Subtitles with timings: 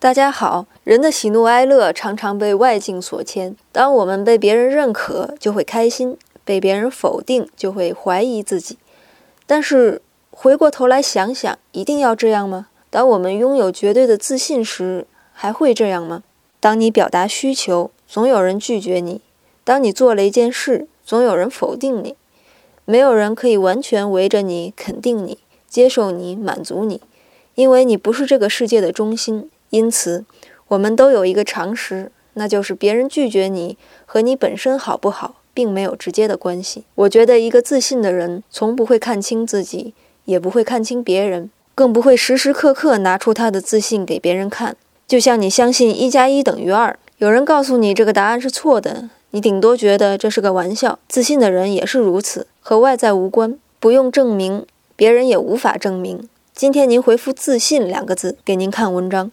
[0.00, 3.56] 大家好，人的喜怒哀乐常常被外境所牵。
[3.72, 6.12] 当我们被别人认可，就会开心；
[6.44, 8.78] 被别人否定，就会怀疑自己。
[9.44, 10.00] 但是
[10.30, 12.68] 回过头来想想，一定要这样吗？
[12.90, 16.22] 当我们拥有绝对的自信时，还会这样吗？
[16.60, 19.20] 当你表达需求，总有人拒绝你；
[19.64, 22.14] 当你做了一件事，总有人否定你。
[22.84, 25.38] 没有人可以完全围着你、肯定你、
[25.68, 27.00] 接受你、满足你，
[27.56, 29.50] 因为你不是这个世界的中心。
[29.70, 30.24] 因此，
[30.68, 36.84] 我们都有一个常识，那就是别人拒绝你和你本身好不好，并没有直接的关系。
[36.94, 39.94] 我觉得一个自信的人，从不会看清自己，
[40.24, 44.76] 也不会看清别人，更不会时时刻刻拿出他的自信给别人看。
[45.06, 50.98] 就像你相信一加一等于二，有人告诉你这个答案是错的，你顶多觉得这是个玩笑。
[51.08, 56.28] 自信的人也是如此，和外在无关，不用证明，别人也无法证明。
[56.54, 59.30] 今天您回复“自信”两个字，给您看文章。